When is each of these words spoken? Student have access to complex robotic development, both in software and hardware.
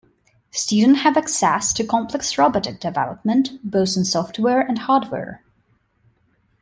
Student 0.49 0.97
have 0.97 1.15
access 1.15 1.71
to 1.73 1.85
complex 1.85 2.35
robotic 2.35 2.79
development, 2.79 3.51
both 3.63 3.95
in 3.95 4.03
software 4.03 4.59
and 4.61 4.79
hardware. 4.79 5.43